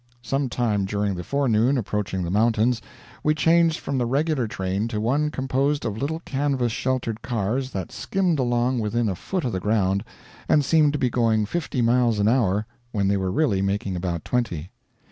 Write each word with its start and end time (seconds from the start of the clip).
Some 0.23 0.49
time 0.49 0.85
during 0.85 1.13
the 1.13 1.23
forenoon, 1.23 1.77
approaching 1.77 2.23
the 2.23 2.31
mountains, 2.31 2.81
we 3.23 3.35
changed 3.35 3.77
from 3.79 3.99
the 3.99 4.07
regular 4.07 4.47
train 4.47 4.87
to 4.87 4.99
one 4.99 5.29
composed 5.29 5.85
of 5.85 5.95
little 5.95 6.21
canvas 6.21 6.71
sheltered 6.71 7.21
cars 7.21 7.69
that 7.69 7.91
skimmed 7.91 8.39
along 8.39 8.79
within 8.79 9.07
a 9.09 9.13
foot 9.15 9.45
of 9.45 9.51
the 9.51 9.59
ground 9.59 10.03
and 10.49 10.65
seemed 10.65 10.93
to 10.93 10.97
be 10.97 11.11
going 11.11 11.45
fifty 11.45 11.83
miles 11.83 12.17
an 12.17 12.27
hour 12.27 12.65
when 12.91 13.09
they 13.09 13.17
were 13.17 13.29
really 13.29 13.61
making 13.61 13.95
about 13.95 14.25
twenty. 14.25 14.71